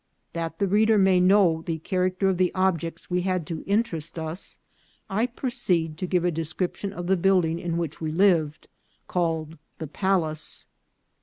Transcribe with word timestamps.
That 0.33 0.57
the 0.57 0.65
reader 0.65 0.97
may 0.97 1.19
know 1.19 1.61
the 1.61 1.77
character 1.77 2.27
of 2.27 2.39
the 2.39 2.51
objects 2.55 3.11
we 3.11 3.21
had 3.21 3.45
to 3.45 3.63
interest 3.67 4.17
us, 4.17 4.57
I 5.11 5.27
proceed 5.27 5.95
to 5.99 6.07
give 6.07 6.25
a 6.25 6.31
description 6.31 6.91
of 6.91 7.05
the 7.05 7.15
building 7.15 7.59
in 7.59 7.77
which 7.77 8.01
we 8.01 8.11
lived, 8.11 8.67
called 9.07 9.59
the 9.77 9.85
palace. 9.85 10.65